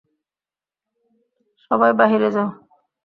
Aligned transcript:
সবাই 1.63 1.91
বাহিরে 1.99 2.29
যাও। 2.35 2.49